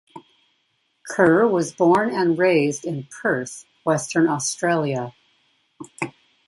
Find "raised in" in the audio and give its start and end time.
2.35-3.07